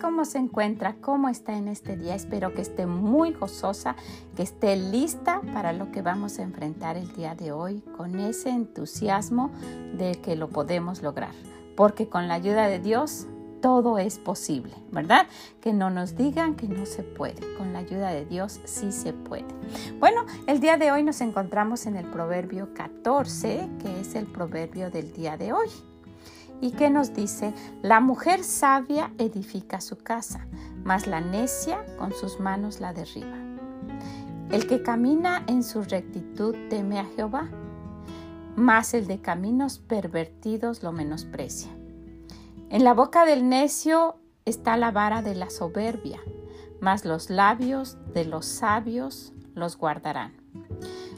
¿Cómo 0.00 0.24
se 0.24 0.38
encuentra? 0.38 0.96
¿Cómo 1.00 1.28
está 1.28 1.56
en 1.56 1.68
este 1.68 1.96
día? 1.96 2.14
Espero 2.14 2.54
que 2.54 2.62
esté 2.62 2.86
muy 2.86 3.32
gozosa, 3.32 3.96
que 4.34 4.42
esté 4.42 4.76
lista 4.76 5.40
para 5.52 5.72
lo 5.72 5.92
que 5.92 6.02
vamos 6.02 6.38
a 6.38 6.42
enfrentar 6.42 6.96
el 6.96 7.12
día 7.14 7.34
de 7.34 7.52
hoy 7.52 7.82
con 7.96 8.18
ese 8.18 8.50
entusiasmo 8.50 9.50
de 9.96 10.16
que 10.16 10.36
lo 10.36 10.48
podemos 10.48 11.02
lograr. 11.02 11.32
Porque 11.76 12.08
con 12.08 12.28
la 12.28 12.34
ayuda 12.34 12.68
de 12.68 12.78
Dios 12.78 13.26
todo 13.60 13.98
es 13.98 14.18
posible, 14.18 14.74
¿verdad? 14.92 15.26
Que 15.60 15.72
no 15.72 15.90
nos 15.90 16.16
digan 16.16 16.54
que 16.54 16.68
no 16.68 16.86
se 16.86 17.02
puede. 17.02 17.56
Con 17.56 17.72
la 17.72 17.80
ayuda 17.80 18.10
de 18.10 18.24
Dios 18.24 18.60
sí 18.64 18.92
se 18.92 19.12
puede. 19.12 19.46
Bueno, 19.98 20.24
el 20.46 20.60
día 20.60 20.76
de 20.76 20.92
hoy 20.92 21.02
nos 21.02 21.20
encontramos 21.20 21.86
en 21.86 21.96
el 21.96 22.06
Proverbio 22.06 22.72
14, 22.74 23.68
que 23.82 24.00
es 24.00 24.14
el 24.14 24.26
proverbio 24.26 24.90
del 24.90 25.12
día 25.12 25.36
de 25.36 25.52
hoy 25.52 25.68
y 26.60 26.70
que 26.72 26.90
nos 26.90 27.14
dice, 27.14 27.52
la 27.82 28.00
mujer 28.00 28.42
sabia 28.42 29.12
edifica 29.18 29.80
su 29.80 29.96
casa, 29.96 30.46
mas 30.84 31.06
la 31.06 31.20
necia 31.20 31.84
con 31.98 32.12
sus 32.12 32.40
manos 32.40 32.80
la 32.80 32.92
derriba. 32.92 33.36
El 34.50 34.66
que 34.66 34.82
camina 34.82 35.44
en 35.48 35.62
su 35.62 35.82
rectitud 35.82 36.54
teme 36.70 36.98
a 36.98 37.04
Jehová, 37.04 37.48
mas 38.54 38.94
el 38.94 39.06
de 39.06 39.20
caminos 39.20 39.78
pervertidos 39.78 40.82
lo 40.82 40.92
menosprecia. 40.92 41.70
En 42.70 42.84
la 42.84 42.94
boca 42.94 43.24
del 43.24 43.48
necio 43.48 44.16
está 44.44 44.76
la 44.76 44.90
vara 44.90 45.22
de 45.22 45.34
la 45.34 45.50
soberbia, 45.50 46.20
mas 46.80 47.04
los 47.04 47.30
labios 47.30 47.98
de 48.14 48.24
los 48.24 48.46
sabios 48.46 49.32
los 49.54 49.76
guardarán. 49.76 50.32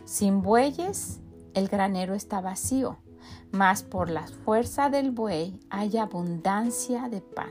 Sin 0.04 0.42
bueyes 0.42 1.20
el 1.54 1.68
granero 1.68 2.14
está 2.14 2.40
vacío 2.40 2.98
mas 3.52 3.82
por 3.82 4.10
la 4.10 4.26
fuerza 4.26 4.90
del 4.90 5.10
buey 5.10 5.58
hay 5.70 5.96
abundancia 5.96 7.08
de 7.08 7.20
pan. 7.20 7.50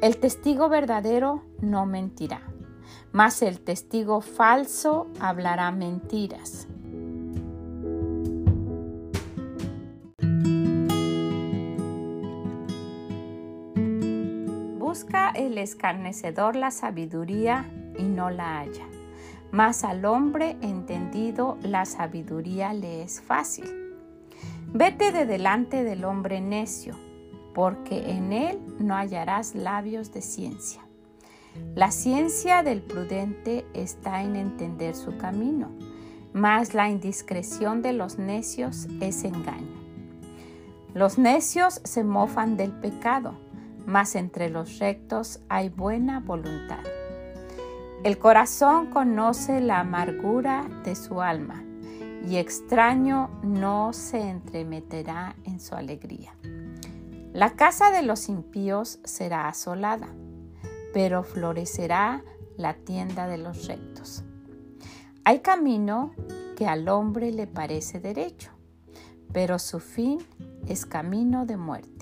El 0.00 0.18
testigo 0.18 0.68
verdadero 0.68 1.42
no 1.60 1.84
mentirá, 1.84 2.42
mas 3.12 3.42
el 3.42 3.60
testigo 3.60 4.20
falso 4.20 5.08
hablará 5.20 5.70
mentiras. 5.72 6.68
Busca 14.78 15.30
el 15.30 15.58
escarnecedor 15.58 16.56
la 16.56 16.70
sabiduría 16.70 17.70
y 17.98 18.04
no 18.04 18.30
la 18.30 18.60
halla, 18.60 18.86
mas 19.50 19.84
al 19.84 20.04
hombre 20.04 20.56
entendido 20.60 21.58
la 21.62 21.84
sabiduría 21.84 22.72
le 22.72 23.02
es 23.02 23.20
fácil. 23.20 23.87
Vete 24.74 25.12
de 25.12 25.24
delante 25.24 25.82
del 25.82 26.04
hombre 26.04 26.42
necio, 26.42 26.94
porque 27.54 28.10
en 28.10 28.34
él 28.34 28.60
no 28.78 28.94
hallarás 28.94 29.54
labios 29.54 30.12
de 30.12 30.20
ciencia. 30.20 30.82
La 31.74 31.90
ciencia 31.90 32.62
del 32.62 32.82
prudente 32.82 33.64
está 33.72 34.22
en 34.22 34.36
entender 34.36 34.94
su 34.94 35.16
camino, 35.16 35.70
mas 36.34 36.74
la 36.74 36.90
indiscreción 36.90 37.80
de 37.80 37.94
los 37.94 38.18
necios 38.18 38.88
es 39.00 39.24
engaño. 39.24 39.80
Los 40.92 41.16
necios 41.16 41.80
se 41.84 42.04
mofan 42.04 42.58
del 42.58 42.72
pecado, 42.72 43.38
mas 43.86 44.14
entre 44.16 44.50
los 44.50 44.78
rectos 44.80 45.40
hay 45.48 45.70
buena 45.70 46.20
voluntad. 46.20 46.84
El 48.04 48.18
corazón 48.18 48.90
conoce 48.90 49.62
la 49.62 49.80
amargura 49.80 50.68
de 50.84 50.94
su 50.94 51.22
alma 51.22 51.64
y 52.26 52.36
extraño 52.36 53.30
no 53.42 53.92
se 53.92 54.20
entremeterá 54.20 55.36
en 55.44 55.60
su 55.60 55.74
alegría. 55.74 56.34
La 57.32 57.50
casa 57.50 57.90
de 57.90 58.02
los 58.02 58.28
impíos 58.28 58.98
será 59.04 59.48
asolada, 59.48 60.08
pero 60.92 61.22
florecerá 61.22 62.24
la 62.56 62.74
tienda 62.74 63.26
de 63.26 63.38
los 63.38 63.66
rectos. 63.66 64.24
Hay 65.24 65.40
camino 65.40 66.12
que 66.56 66.66
al 66.66 66.88
hombre 66.88 67.32
le 67.32 67.46
parece 67.46 68.00
derecho, 68.00 68.50
pero 69.32 69.58
su 69.58 69.78
fin 69.78 70.18
es 70.66 70.86
camino 70.86 71.46
de 71.46 71.56
muerte. 71.56 71.97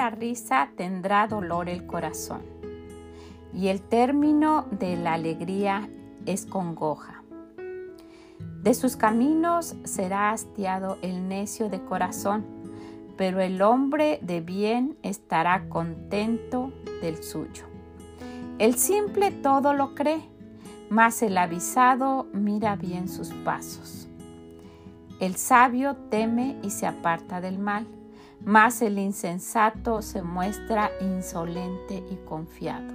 La 0.00 0.08
risa 0.08 0.70
tendrá 0.76 1.26
dolor 1.26 1.68
el 1.68 1.86
corazón, 1.86 2.40
y 3.52 3.68
el 3.68 3.82
término 3.82 4.64
de 4.70 4.96
la 4.96 5.12
alegría 5.12 5.90
es 6.24 6.46
congoja. 6.46 7.22
De 8.62 8.72
sus 8.72 8.96
caminos 8.96 9.76
será 9.84 10.30
hastiado 10.30 10.96
el 11.02 11.28
necio 11.28 11.68
de 11.68 11.84
corazón, 11.84 12.46
pero 13.18 13.40
el 13.40 13.60
hombre 13.60 14.20
de 14.22 14.40
bien 14.40 14.96
estará 15.02 15.68
contento 15.68 16.72
del 17.02 17.22
suyo. 17.22 17.66
El 18.58 18.76
simple 18.76 19.30
todo 19.30 19.74
lo 19.74 19.94
cree, 19.94 20.22
mas 20.88 21.20
el 21.20 21.36
avisado 21.36 22.26
mira 22.32 22.74
bien 22.74 23.06
sus 23.06 23.28
pasos. 23.44 24.08
El 25.20 25.36
sabio 25.36 25.94
teme 26.08 26.56
y 26.62 26.70
se 26.70 26.86
aparta 26.86 27.42
del 27.42 27.58
mal 27.58 27.86
mas 28.44 28.82
el 28.82 28.98
insensato 28.98 30.02
se 30.02 30.22
muestra 30.22 30.90
insolente 31.00 32.02
y 32.10 32.16
confiado. 32.26 32.94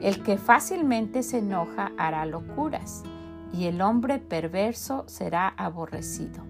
El 0.00 0.22
que 0.22 0.36
fácilmente 0.36 1.22
se 1.22 1.38
enoja 1.38 1.92
hará 1.96 2.26
locuras, 2.26 3.04
y 3.52 3.66
el 3.66 3.80
hombre 3.80 4.18
perverso 4.18 5.04
será 5.06 5.48
aborrecido. 5.48 6.42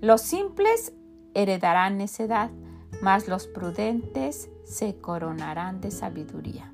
Los 0.00 0.22
simples 0.22 0.92
heredarán 1.34 1.98
necedad, 1.98 2.50
mas 3.00 3.28
los 3.28 3.46
prudentes 3.46 4.50
se 4.64 4.96
coronarán 4.96 5.80
de 5.80 5.90
sabiduría. 5.90 6.72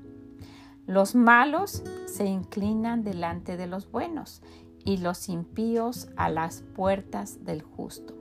Los 0.87 1.13
malos 1.13 1.83
se 2.07 2.25
inclinan 2.25 3.03
delante 3.03 3.57
de 3.57 3.67
los 3.67 3.91
buenos, 3.91 4.41
y 4.83 4.97
los 4.97 5.29
impíos 5.29 6.09
a 6.15 6.29
las 6.29 6.61
puertas 6.61 7.43
del 7.43 7.61
justo. 7.61 8.18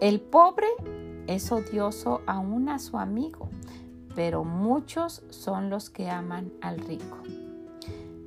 El 0.00 0.20
pobre 0.20 0.66
es 1.26 1.52
odioso 1.52 2.22
aún 2.26 2.68
a 2.68 2.78
su 2.78 2.98
amigo, 2.98 3.48
pero 4.14 4.44
muchos 4.44 5.22
son 5.30 5.70
los 5.70 5.90
que 5.90 6.10
aman 6.10 6.52
al 6.60 6.78
rico. 6.78 7.18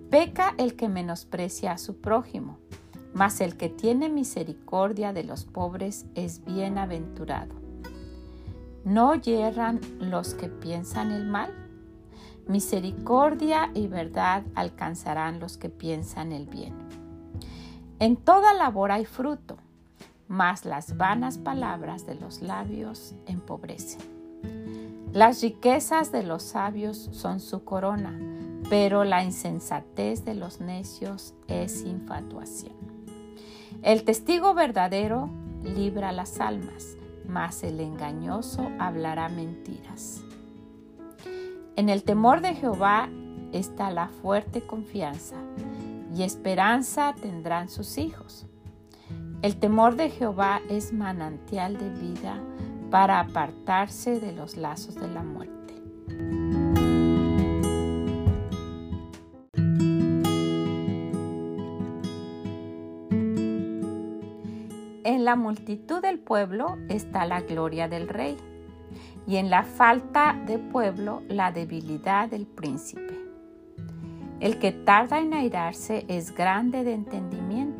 Peca 0.10 0.54
el 0.58 0.76
que 0.76 0.88
menosprecia 0.88 1.74
a 1.74 1.78
su 1.78 1.98
prójimo, 1.98 2.58
mas 3.14 3.42
el 3.42 3.58
que 3.58 3.70
tiene 3.70 4.10
misericordia 4.10 5.14
de 5.14 5.24
los 5.24 5.46
pobres 5.46 6.06
es 6.16 6.44
bienaventurado. 6.46 7.56
¿No 8.84 9.16
yerran 9.16 9.82
los 10.00 10.36
que 10.36 10.48
piensan 10.48 11.12
el 11.12 11.26
mal? 11.26 11.54
Misericordia 12.48 13.72
y 13.74 13.88
verdad 13.88 14.44
alcanzarán 14.54 15.40
los 15.40 15.58
que 15.58 15.70
piensan 15.70 16.32
el 16.32 16.46
bien. 16.46 16.74
En 18.00 18.16
toda 18.16 18.54
labor 18.54 18.92
hay 18.92 19.06
fruto 19.06 19.58
mas 20.28 20.66
las 20.66 20.98
vanas 20.98 21.38
palabras 21.38 22.06
de 22.06 22.16
los 22.16 22.42
labios 22.42 23.16
empobrecen. 23.26 24.02
Las 25.12 25.42
riquezas 25.42 26.12
de 26.12 26.24
los 26.24 26.44
sabios 26.44 27.10
son 27.12 27.40
su 27.40 27.64
corona, 27.64 28.20
pero 28.70 29.04
la 29.04 29.24
insensatez 29.24 30.26
de 30.26 30.34
los 30.34 30.60
necios 30.60 31.34
es 31.48 31.84
infatuación. 31.84 32.76
El 33.82 34.04
testigo 34.04 34.54
verdadero 34.54 35.30
libra 35.64 36.12
las 36.12 36.40
almas, 36.40 36.98
mas 37.28 37.64
el 37.64 37.80
engañoso 37.80 38.70
hablará 38.80 39.30
mentiras. 39.30 40.22
En 41.76 41.90
el 41.90 42.04
temor 42.04 42.42
de 42.42 42.56
Jehová 42.56 43.10
está 43.52 43.92
la 43.92 44.08
fuerte 44.08 44.66
confianza, 44.66 45.36
y 46.16 46.24
esperanza 46.24 47.14
tendrán 47.22 47.70
sus 47.70 47.98
hijos. 47.98 48.48
El 49.46 49.58
temor 49.58 49.96
de 49.96 50.10
Jehová 50.10 50.60
es 50.70 50.92
manantial 50.92 51.78
de 51.78 51.92
vida 51.92 52.42
para 52.90 53.20
apartarse 53.20 54.20
de 54.20 54.32
los 54.32 54.58
lazos 54.58 54.96
de 54.96 55.08
la 55.08 55.22
muerte. 55.22 55.76
En 65.04 65.26
la 65.26 65.36
multitud 65.36 66.02
del 66.02 66.18
pueblo 66.18 66.80
está 66.90 67.28
la 67.28 67.42
gloria 67.42 67.88
del 67.88 68.08
rey, 68.08 68.38
y 69.28 69.36
en 69.36 69.52
la 69.52 69.62
falta 69.62 70.36
de 70.48 70.58
pueblo 70.58 71.22
la 71.28 71.52
debilidad 71.52 72.30
del 72.30 72.48
príncipe. 72.48 73.14
El 74.40 74.58
que 74.58 74.72
tarda 74.72 75.20
en 75.20 75.36
airarse 75.36 76.04
es 76.08 76.34
grande 76.34 76.84
de 76.84 76.94
entendimiento, 76.94 77.75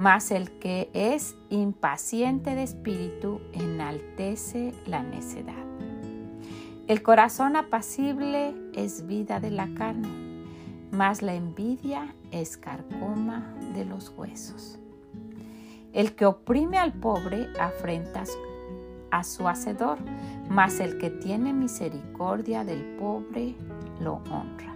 mas 0.00 0.30
el 0.30 0.50
que 0.52 0.88
es 0.94 1.36
impaciente 1.50 2.54
de 2.54 2.62
espíritu 2.62 3.42
enaltece 3.52 4.72
la 4.86 5.02
necedad. 5.02 5.66
El 6.88 7.02
corazón 7.02 7.54
apacible 7.54 8.54
es 8.72 9.06
vida 9.06 9.40
de 9.40 9.50
la 9.50 9.68
carne, 9.74 10.08
mas 10.90 11.20
la 11.20 11.34
envidia 11.34 12.14
es 12.30 12.56
carcoma 12.56 13.54
de 13.74 13.84
los 13.84 14.14
huesos. 14.16 14.78
El 15.92 16.14
que 16.14 16.24
oprime 16.24 16.78
al 16.78 16.94
pobre 16.94 17.48
afrenta 17.60 18.24
a 19.10 19.22
su 19.22 19.48
hacedor, 19.48 19.98
mas 20.48 20.80
el 20.80 20.96
que 20.96 21.10
tiene 21.10 21.52
misericordia 21.52 22.64
del 22.64 22.96
pobre 22.96 23.54
lo 24.00 24.14
honra. 24.30 24.74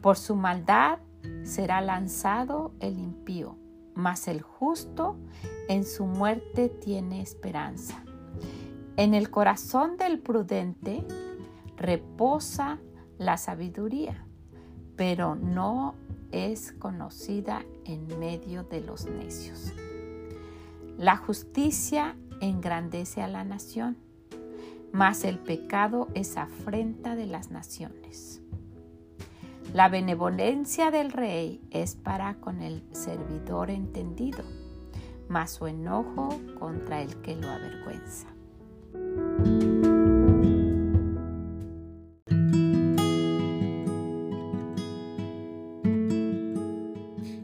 Por 0.00 0.16
su 0.16 0.34
maldad 0.34 0.98
será 1.44 1.80
lanzado 1.80 2.72
el 2.80 2.98
impío, 2.98 3.59
mas 4.00 4.26
el 4.28 4.42
justo 4.42 5.16
en 5.68 5.84
su 5.84 6.06
muerte 6.06 6.68
tiene 6.68 7.20
esperanza. 7.20 8.02
En 8.96 9.14
el 9.14 9.30
corazón 9.30 9.96
del 9.96 10.18
prudente 10.18 11.04
reposa 11.76 12.78
la 13.18 13.36
sabiduría, 13.36 14.26
pero 14.96 15.34
no 15.36 15.94
es 16.32 16.72
conocida 16.72 17.64
en 17.84 18.18
medio 18.18 18.64
de 18.64 18.80
los 18.80 19.06
necios. 19.06 19.72
La 20.98 21.16
justicia 21.16 22.16
engrandece 22.40 23.22
a 23.22 23.28
la 23.28 23.44
nación, 23.44 23.96
mas 24.92 25.24
el 25.24 25.38
pecado 25.38 26.08
es 26.14 26.36
afrenta 26.36 27.16
de 27.16 27.26
las 27.26 27.50
naciones. 27.50 28.39
La 29.72 29.88
benevolencia 29.88 30.90
del 30.90 31.12
rey 31.12 31.60
es 31.70 31.94
para 31.94 32.34
con 32.34 32.60
el 32.60 32.82
servidor 32.90 33.70
entendido, 33.70 34.42
mas 35.28 35.52
su 35.52 35.68
enojo 35.68 36.40
contra 36.58 37.00
el 37.00 37.14
que 37.22 37.36
lo 37.36 37.48
avergüenza. 37.48 38.26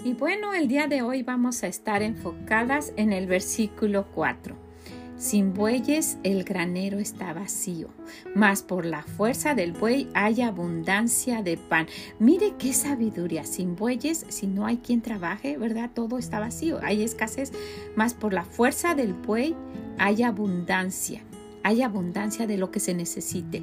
Y 0.04 0.14
bueno, 0.14 0.52
el 0.52 0.66
día 0.66 0.88
de 0.88 1.02
hoy 1.02 1.22
vamos 1.22 1.62
a 1.62 1.68
estar 1.68 2.02
enfocadas 2.02 2.92
en 2.96 3.12
el 3.12 3.28
versículo 3.28 4.06
4. 4.12 4.65
Sin 5.18 5.54
bueyes 5.54 6.18
el 6.24 6.44
granero 6.44 6.98
está 6.98 7.32
vacío, 7.32 7.88
mas 8.34 8.62
por 8.62 8.84
la 8.84 9.02
fuerza 9.02 9.54
del 9.54 9.72
buey 9.72 10.08
hay 10.12 10.42
abundancia 10.42 11.42
de 11.42 11.56
pan. 11.56 11.86
Mire 12.18 12.54
qué 12.58 12.74
sabiduría. 12.74 13.44
Sin 13.44 13.76
bueyes, 13.76 14.26
si 14.28 14.46
no 14.46 14.66
hay 14.66 14.76
quien 14.76 15.00
trabaje, 15.00 15.56
¿verdad? 15.56 15.90
Todo 15.94 16.18
está 16.18 16.38
vacío, 16.38 16.80
hay 16.82 17.02
escasez, 17.02 17.52
mas 17.96 18.12
por 18.12 18.34
la 18.34 18.44
fuerza 18.44 18.94
del 18.94 19.14
buey 19.14 19.56
hay 19.98 20.22
abundancia. 20.22 21.22
Hay 21.62 21.80
abundancia 21.80 22.46
de 22.46 22.58
lo 22.58 22.70
que 22.70 22.80
se 22.80 22.92
necesite 22.92 23.62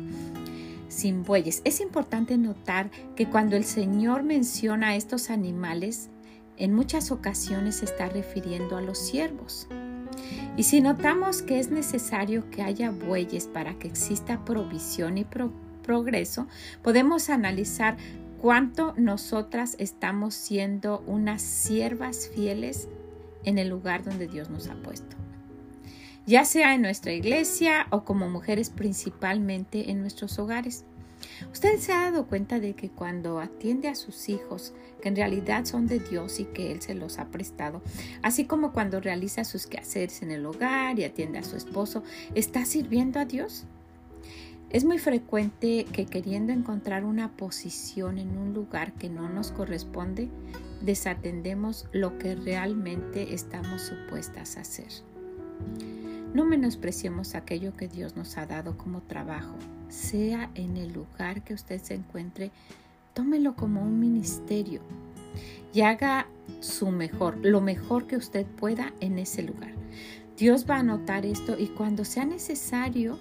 sin 0.94 1.24
bueyes. 1.24 1.62
Es 1.66 1.82
importante 1.82 2.38
notar 2.38 2.92
que 3.16 3.30
cuando 3.30 3.56
el 3.56 3.64
Señor 3.64 4.24
menciona 4.24 4.90
a 4.90 4.96
estos 4.96 5.30
animales, 5.30 6.10
en 6.58 6.74
muchas 6.74 7.12
ocasiones 7.12 7.78
se 7.78 7.86
está 7.86 8.10
refiriendo 8.10 8.78
a 8.78 8.82
los 8.82 9.00
siervos. 9.00 9.68
Y 10.58 10.64
si 10.64 10.82
notamos 10.82 11.42
que 11.42 11.60
es 11.60 11.70
necesario 11.70 12.50
que 12.50 12.62
haya 12.62 12.92
bueyes 12.92 13.48
para 13.48 13.74
que 13.80 13.88
exista 13.88 14.44
provisión 14.46 15.18
y 15.18 15.26
progreso, 15.84 16.48
podemos 16.82 17.30
analizar 17.30 17.98
cuánto 18.42 18.94
nosotras 18.98 19.76
estamos 19.80 20.34
siendo 20.34 21.04
unas 21.08 21.42
siervas 21.42 22.30
fieles 22.34 22.88
en 23.44 23.58
el 23.58 23.70
lugar 23.70 24.04
donde 24.04 24.28
Dios 24.28 24.50
nos 24.50 24.68
ha 24.68 24.76
puesto. 24.76 25.16
Ya 26.26 26.46
sea 26.46 26.74
en 26.74 26.82
nuestra 26.82 27.12
iglesia 27.12 27.88
o 27.90 28.06
como 28.06 28.30
mujeres 28.30 28.70
principalmente 28.70 29.92
en 29.92 30.00
nuestros 30.02 30.40
hogares. 30.40 30.86
Usted 31.52 31.78
se 31.80 31.94
ha 31.94 32.02
dado 32.04 32.28
cuenta 32.28 32.60
de 32.60 32.74
que 32.74 32.90
cuando 32.90 33.40
atiende 33.40 33.88
a 33.88 33.96
sus 33.96 34.30
hijos, 34.30 34.74
que 35.02 35.10
en 35.10 35.16
realidad 35.16 35.66
son 35.66 35.88
de 35.88 36.00
Dios 36.00 36.40
y 36.40 36.46
que 36.46 36.72
Él 36.72 36.82
se 36.82 36.96
los 36.96 37.20
ha 37.20 37.26
prestado, 37.28 37.82
así 38.22 38.46
como 38.46 38.72
cuando 38.72 39.00
realiza 39.00 39.44
sus 39.44 39.68
quehaceres 39.68 40.22
en 40.22 40.32
el 40.32 40.46
hogar 40.46 41.00
y 41.00 41.04
atiende 41.04 41.40
a 41.40 41.44
su 41.44 41.56
esposo, 41.56 42.04
¿está 42.36 42.66
sirviendo 42.66 43.20
a 43.20 43.26
Dios? 43.26 43.66
Es 44.70 44.86
muy 44.86 44.98
frecuente 44.98 45.86
que 45.94 46.08
queriendo 46.08 46.52
encontrar 46.52 47.04
una 47.06 47.32
posición 47.38 48.18
en 48.18 48.38
un 48.38 48.56
lugar 48.56 48.94
que 48.94 49.08
no 49.08 49.30
nos 49.30 49.52
corresponde, 49.52 50.30
desatendemos 50.82 51.86
lo 51.92 52.18
que 52.18 52.36
realmente 52.36 53.36
estamos 53.36 53.84
supuestas 53.84 54.58
a 54.58 54.62
hacer. 54.62 54.88
No 56.34 56.46
menospreciemos 56.46 57.36
aquello 57.36 57.76
que 57.78 57.88
Dios 57.88 58.16
nos 58.16 58.38
ha 58.38 58.48
dado 58.48 58.76
como 58.76 59.02
trabajo, 59.02 59.56
sea 59.90 60.50
en 60.56 60.78
el 60.78 60.92
lugar 60.92 61.44
que 61.44 61.54
usted 61.54 61.80
se 61.80 61.94
encuentre, 61.94 62.50
tómelo 63.14 63.56
como 63.56 63.84
un 63.84 64.00
ministerio 64.00 64.82
y 65.74 65.82
haga 65.82 66.28
su 66.60 66.90
mejor, 66.90 67.38
lo 67.44 67.62
mejor 67.62 68.08
que 68.08 68.18
usted 68.18 68.46
pueda 68.46 68.94
en 69.00 69.20
ese 69.20 69.44
lugar. 69.44 69.74
Dios 70.36 70.66
va 70.68 70.78
a 70.78 70.84
notar 70.84 71.26
esto 71.26 71.56
y 71.60 71.68
cuando 71.68 72.04
sea 72.04 72.26
necesario, 72.26 73.20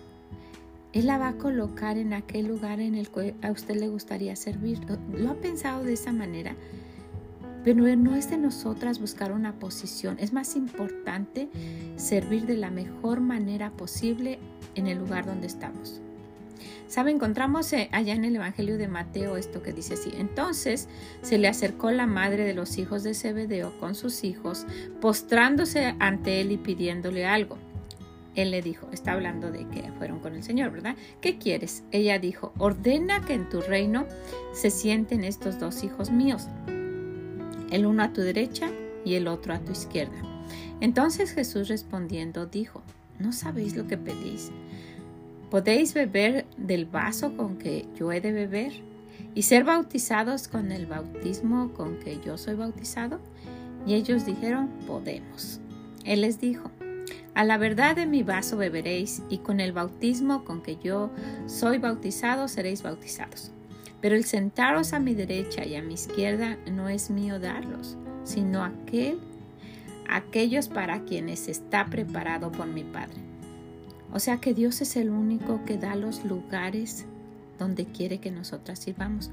Él 0.95 1.07
la 1.07 1.19
va 1.19 1.29
a 1.29 1.37
colocar 1.37 1.99
en 1.99 2.15
aquel 2.15 2.47
lugar 2.47 2.81
en 2.81 2.95
el 2.95 3.11
que 3.11 3.35
a 3.43 3.51
usted 3.51 3.77
le 3.77 3.89
gustaría 3.89 4.37
servir. 4.37 4.81
¿Lo 5.13 5.31
ha 5.31 5.35
pensado 5.35 5.85
de 5.85 5.93
esa 5.93 6.13
manera? 6.13 6.57
Pero 7.65 7.97
no 7.97 8.17
es 8.17 8.31
de 8.31 8.39
nosotras 8.39 8.99
buscar 8.99 9.33
una 9.33 9.55
posición, 9.59 10.17
es 10.19 10.33
más 10.33 10.57
importante 10.57 11.49
servir 11.97 12.47
de 12.47 12.57
la 12.57 12.71
mejor 12.71 13.21
manera 13.21 13.71
posible 13.71 14.39
en 14.75 14.87
el 14.89 14.99
lugar 14.99 15.27
donde 15.27 15.47
estamos. 15.47 16.01
Sabe, 16.89 17.11
encontramos 17.11 17.73
eh, 17.73 17.89
allá 17.93 18.15
en 18.15 18.25
el 18.25 18.37
Evangelio 18.37 18.77
de 18.77 18.87
Mateo 18.87 19.39
esto 19.39 19.63
que 19.63 19.73
dice 19.73 19.95
así. 19.95 20.13
Entonces 20.19 20.89
se 21.23 21.39
le 21.39 21.49
acercó 21.49 21.91
la 21.91 22.07
madre 22.07 22.45
de 22.45 22.53
los 22.53 22.77
hijos 22.77 23.03
de 23.03 23.15
Zebedeo 23.15 23.79
con 23.81 23.95
sus 23.95 24.25
hijos, 24.25 24.67
postrándose 25.01 25.95
ante 26.01 26.43
él 26.43 26.53
y 26.53 26.59
pidiéndole 26.59 27.25
algo. 27.25 27.57
Él 28.35 28.51
le 28.51 28.61
dijo, 28.61 28.89
está 28.93 29.13
hablando 29.13 29.51
de 29.51 29.67
que 29.69 29.91
fueron 29.93 30.21
con 30.21 30.35
el 30.35 30.43
Señor, 30.43 30.71
¿verdad? 30.71 30.97
¿Qué 31.21 31.39
quieres? 31.39 31.83
Ella 31.93 32.19
dijo, 32.19 32.53
ordena 32.59 33.25
que 33.25 33.35
en 33.35 33.49
tu 33.49 33.61
reino 33.63 34.07
se 34.53 34.71
sienten 34.71 35.25
estos 35.25 35.59
dos 35.59 35.85
hijos 35.85 36.11
míos 36.11 36.49
el 37.73 37.87
uno 37.87 38.03
a 38.05 38.13
tu 38.13 38.21
derecha 38.21 38.71
y 39.05 39.15
el 39.15 39.27
otro 39.27 39.55
a 39.55 39.59
tu 39.59 39.73
izquierda. 39.73 40.23
Entonces 40.81 41.33
Jesús 41.33 41.69
respondiendo 41.69 42.47
dijo, 42.47 42.83
¿no 43.19 43.33
sabéis 43.33 43.75
lo 43.75 43.89
que 43.89 43.97
pedís? 43.97 44.53
¿Podéis 45.51 45.95
beber 45.95 46.47
del 46.57 46.85
vaso 46.87 47.37
con 47.37 47.57
que 47.57 47.87
yo 47.99 48.13
he 48.13 48.21
de 48.21 48.33
beber 48.33 48.73
y 49.35 49.43
ser 49.43 49.65
bautizados 49.65 50.49
con 50.49 50.71
el 50.71 50.87
bautismo 50.87 51.73
con 51.73 51.99
que 51.99 52.21
yo 52.25 52.37
soy 52.37 52.55
bautizado? 52.55 53.21
Y 53.87 53.95
ellos 53.95 54.27
dijeron, 54.27 54.69
podemos. 54.87 55.61
Él 56.05 56.21
les 56.21 56.41
dijo, 56.41 56.71
a 57.35 57.45
la 57.45 57.57
verdad 57.57 57.97
de 57.97 58.07
mi 58.07 58.23
vaso 58.23 58.57
beberéis 58.57 59.23
y 59.31 59.39
con 59.39 59.61
el 59.61 59.73
bautismo 59.73 60.45
con 60.45 60.63
que 60.63 60.77
yo 60.77 61.11
soy 61.47 61.79
bautizado 61.79 62.49
seréis 62.49 62.83
bautizados 62.83 63.53
pero 64.03 64.17
el 64.17 64.25
sentaros 64.25 64.93
a 64.93 65.01
mi 65.01 65.15
derecha 65.15 65.65
y 65.65 65.77
a 65.77 65.83
mi 65.83 65.95
izquierda 65.95 66.59
no 66.71 66.91
es 66.91 67.09
mío 67.09 67.39
darlos, 67.39 67.97
sino 68.25 68.63
aquel, 68.65 69.19
aquellos 70.11 70.69
para 70.69 71.05
quienes 71.05 71.49
está 71.49 71.87
preparado 71.87 72.53
por 72.53 72.67
mi 72.67 72.85
Padre. 72.85 73.17
O 74.13 74.19
sea 74.19 74.39
que 74.39 74.53
Dios 74.53 74.83
es 74.83 74.97
el 74.97 75.09
único 75.09 75.65
que 75.65 75.79
da 75.79 75.95
los 75.97 76.25
lugares 76.25 77.07
donde 77.59 77.87
quiere 77.87 78.19
que 78.19 78.31
nosotras 78.31 78.81
sirvamos. 78.81 79.31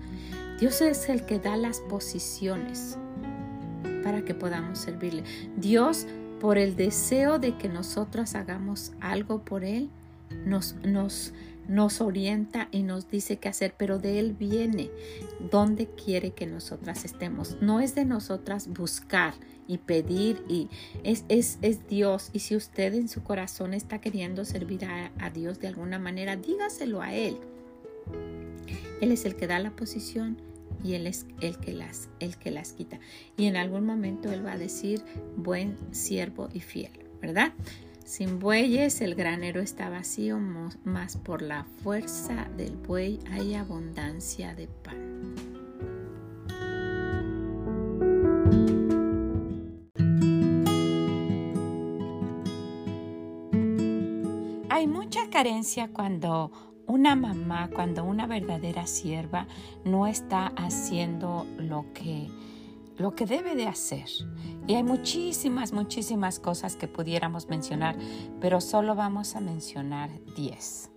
Dios 0.60 0.82
es 0.82 1.10
el 1.10 1.26
que 1.26 1.40
da 1.40 1.58
las 1.58 1.80
posiciones 1.82 2.98
para 4.04 4.24
que 4.24 4.34
podamos 4.34 4.80
servirle. 4.80 5.24
Dios, 5.58 6.06
por 6.40 6.58
el 6.58 6.76
deseo 6.76 7.40
de 7.40 7.58
que 7.58 7.68
nosotras 7.68 8.36
hagamos 8.36 8.94
algo 9.02 9.44
por 9.44 9.64
Él, 9.64 9.90
nos, 10.46 10.76
nos, 10.86 11.34
nos 11.70 12.02
orienta 12.02 12.68
y 12.72 12.84
nos 12.84 13.10
dice 13.10 13.38
qué 13.38 13.48
hacer, 13.48 13.74
pero 13.78 14.00
de 14.00 14.20
Él 14.20 14.34
viene 14.34 14.90
donde 15.52 15.88
quiere 15.88 16.32
que 16.32 16.48
nosotras 16.48 17.06
estemos. 17.06 17.58
No 17.62 17.80
es 17.80 17.96
de 17.96 18.04
nosotras 18.04 18.68
buscar 18.68 19.34
y 19.68 19.78
pedir 19.78 20.44
y 20.50 20.68
es, 21.04 21.24
es, 21.30 21.60
es 21.62 21.88
Dios. 21.88 22.32
Y 22.34 22.40
si 22.40 22.56
usted 22.56 22.94
en 22.96 23.08
su 23.08 23.24
corazón 23.24 23.74
está 23.74 24.02
queriendo 24.02 24.44
servir 24.44 24.86
a, 24.86 25.12
a 25.20 25.30
Dios 25.30 25.60
de 25.60 25.68
alguna 25.68 26.00
manera, 26.00 26.36
dígaselo 26.36 27.02
a 27.02 27.14
Él. 27.14 27.38
Él 29.00 29.12
es 29.12 29.24
el 29.26 29.36
que 29.36 29.48
da 29.48 29.60
la 29.60 29.72
posición 29.72 30.42
y 30.84 30.94
Él 30.94 31.08
es 31.08 31.26
el 31.40 31.58
que 31.60 31.74
las, 31.74 32.10
el 32.20 32.36
que 32.38 32.52
las 32.52 32.74
quita. 32.74 33.00
Y 33.38 33.46
en 33.46 33.56
algún 33.56 33.86
momento 33.86 34.32
Él 34.32 34.46
va 34.46 34.54
a 34.54 34.58
decir, 34.58 35.04
buen 35.38 35.78
siervo 35.92 36.50
y 36.52 36.62
fiel. 36.62 37.10
¿verdad? 37.22 37.54
Sin 38.10 38.40
bueyes 38.40 39.02
el 39.02 39.14
granero 39.14 39.62
está 39.62 39.88
vacío, 39.88 40.40
más 40.84 41.16
por 41.16 41.44
la 41.44 41.66
fuerza 41.84 42.48
del 42.58 42.76
buey 42.76 43.20
hay 43.30 43.54
abundancia 43.54 44.56
de 44.56 44.68
pan. 44.68 45.36
Hay 54.72 54.88
mucha 54.88 55.30
carencia 55.30 55.90
cuando 55.94 56.52
una 56.88 57.16
mamá, 57.16 57.70
cuando 57.70 58.04
una 58.06 58.26
verdadera 58.26 58.88
sierva 58.88 59.46
no 59.86 60.08
está 60.08 60.48
haciendo 60.56 61.46
lo 61.60 61.86
que 61.94 62.28
lo 63.00 63.16
que 63.16 63.26
debe 63.26 63.56
de 63.56 63.68
hacer. 63.68 64.08
Y 64.68 64.76
hay 64.76 64.84
muchísimas, 64.84 65.74
muchísimas 65.74 66.40
cosas 66.40 66.76
que 66.76 66.88
pudiéramos 66.88 67.48
mencionar, 67.48 67.98
pero 68.40 68.62
solo 68.62 68.94
vamos 68.94 69.36
a 69.36 69.40
mencionar 69.40 70.12
10. 70.36 70.92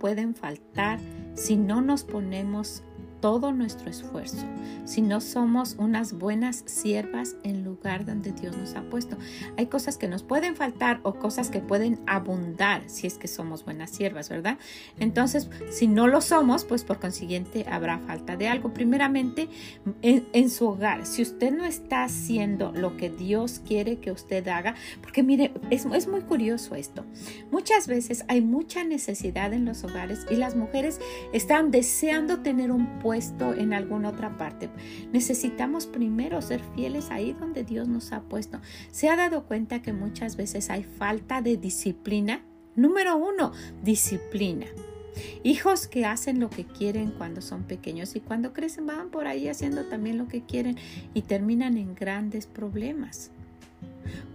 Pueden 0.00 0.34
faltar 0.34 0.98
si 1.34 1.56
no 1.56 1.80
nos 1.80 2.04
ponemos 2.04 2.82
todo 3.24 3.52
nuestro 3.52 3.88
esfuerzo, 3.88 4.44
si 4.84 5.00
no 5.00 5.22
somos 5.22 5.76
unas 5.78 6.12
buenas 6.12 6.62
siervas 6.66 7.36
en 7.42 7.64
lugar 7.64 8.04
donde 8.04 8.32
Dios 8.32 8.54
nos 8.54 8.74
ha 8.74 8.82
puesto. 8.82 9.16
Hay 9.56 9.68
cosas 9.68 9.96
que 9.96 10.08
nos 10.08 10.22
pueden 10.22 10.56
faltar 10.56 11.00
o 11.04 11.14
cosas 11.14 11.48
que 11.48 11.60
pueden 11.60 12.00
abundar 12.06 12.82
si 12.86 13.06
es 13.06 13.16
que 13.16 13.26
somos 13.26 13.64
buenas 13.64 13.88
siervas, 13.88 14.28
¿verdad? 14.28 14.58
Entonces, 14.98 15.48
si 15.70 15.88
no 15.88 16.06
lo 16.06 16.20
somos, 16.20 16.66
pues 16.66 16.84
por 16.84 17.00
consiguiente 17.00 17.64
habrá 17.66 17.98
falta 18.00 18.36
de 18.36 18.46
algo. 18.46 18.74
Primeramente, 18.74 19.48
en, 20.02 20.50
su 20.50 20.66
hogar, 20.66 21.06
si 21.06 21.22
usted 21.22 21.50
no 21.50 21.64
está 21.64 22.04
haciendo 22.04 22.72
lo 22.72 22.98
que 22.98 23.08
Dios 23.08 23.62
quiere 23.66 24.00
que 24.00 24.12
usted 24.12 24.46
haga, 24.48 24.74
porque 25.00 25.22
mire, 25.22 25.54
es, 25.70 25.86
es 25.86 26.08
muy 26.08 26.20
curioso 26.20 26.74
esto. 26.74 27.06
Muchas 27.50 27.86
veces 27.86 28.26
hay 28.28 28.42
mucha 28.42 28.84
necesidad 28.84 29.54
en 29.54 29.64
los 29.64 29.82
hogares 29.82 30.26
y 30.30 30.34
las 30.34 30.56
mujeres 30.56 31.00
están 31.32 31.70
deseando 31.70 32.40
tener 32.40 32.70
un 32.70 33.00
puesto 33.14 33.54
en 33.54 33.72
alguna 33.72 34.08
otra 34.08 34.36
parte. 34.36 34.70
Necesitamos 35.12 35.86
primero 35.86 36.42
ser 36.42 36.60
fieles 36.74 37.12
ahí 37.12 37.32
donde 37.32 37.62
Dios 37.62 37.86
nos 37.86 38.10
ha 38.10 38.22
puesto. 38.22 38.60
¿Se 38.90 39.08
ha 39.08 39.14
dado 39.14 39.44
cuenta 39.44 39.82
que 39.82 39.92
muchas 39.92 40.36
veces 40.36 40.68
hay 40.68 40.82
falta 40.82 41.40
de 41.40 41.56
disciplina? 41.56 42.44
Número 42.74 43.16
uno, 43.16 43.52
disciplina. 43.84 44.66
Hijos 45.44 45.86
que 45.86 46.06
hacen 46.06 46.40
lo 46.40 46.50
que 46.50 46.64
quieren 46.64 47.12
cuando 47.16 47.40
son 47.40 47.62
pequeños 47.62 48.16
y 48.16 48.20
cuando 48.20 48.52
crecen 48.52 48.86
van 48.86 49.10
por 49.10 49.28
ahí 49.28 49.46
haciendo 49.46 49.84
también 49.84 50.18
lo 50.18 50.26
que 50.26 50.42
quieren 50.42 50.76
y 51.14 51.22
terminan 51.22 51.76
en 51.76 51.94
grandes 51.94 52.48
problemas 52.48 53.30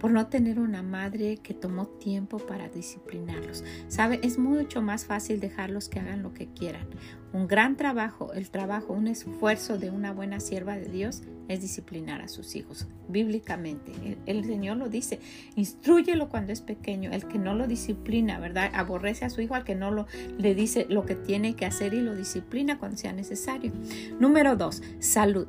por 0.00 0.10
no 0.10 0.26
tener 0.26 0.58
una 0.58 0.82
madre 0.82 1.38
que 1.38 1.54
tomó 1.54 1.86
tiempo 1.86 2.38
para 2.38 2.68
disciplinarlos. 2.68 3.64
Sabe, 3.88 4.20
es 4.22 4.38
mucho 4.38 4.82
más 4.82 5.04
fácil 5.04 5.40
dejarlos 5.40 5.88
que 5.88 6.00
hagan 6.00 6.22
lo 6.22 6.34
que 6.34 6.48
quieran. 6.48 6.86
Un 7.32 7.46
gran 7.46 7.76
trabajo, 7.76 8.32
el 8.32 8.50
trabajo, 8.50 8.92
un 8.92 9.06
esfuerzo 9.06 9.78
de 9.78 9.90
una 9.90 10.12
buena 10.12 10.40
sierva 10.40 10.76
de 10.76 10.86
Dios 10.86 11.22
es 11.46 11.60
disciplinar 11.60 12.22
a 12.22 12.28
sus 12.28 12.56
hijos, 12.56 12.86
bíblicamente. 13.08 13.92
El, 14.26 14.44
Señor 14.44 14.76
lo 14.76 14.88
dice, 14.88 15.20
instruyelo 15.54 16.28
cuando 16.28 16.52
es 16.52 16.60
pequeño, 16.60 17.12
el 17.12 17.26
que 17.26 17.38
no 17.38 17.54
lo 17.54 17.68
disciplina, 17.68 18.40
¿verdad? 18.40 18.70
Aborrece 18.74 19.24
a 19.24 19.30
su 19.30 19.40
hijo 19.40 19.54
al 19.54 19.64
que 19.64 19.76
no 19.76 19.92
lo, 19.92 20.06
le 20.38 20.54
dice 20.54 20.86
lo 20.88 21.06
que 21.06 21.14
tiene 21.14 21.54
que 21.54 21.66
hacer 21.66 21.94
y 21.94 22.00
lo 22.00 22.16
disciplina 22.16 22.78
cuando 22.78 22.96
sea 22.96 23.12
necesario. 23.12 23.72
Número 24.18 24.56
dos, 24.56 24.82
salud. 24.98 25.46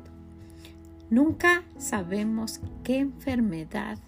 Nunca 1.10 1.64
sabemos 1.78 2.60
qué 2.84 2.98
enfermedad 2.98 3.98